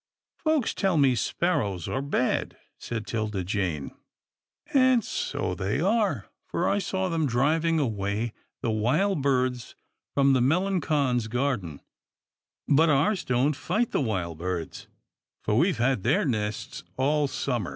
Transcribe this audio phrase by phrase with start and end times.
[0.43, 3.91] "Folks tell me sparrows are bad," said 'Tilda Jane,"
[4.73, 8.33] and so they are, for I saw them driving away
[8.63, 9.75] the wild birds
[10.15, 11.81] from the Melanqons' garden,
[12.67, 14.87] but ours don't fight the wild birds,
[15.43, 17.69] for we've had their nests all summer."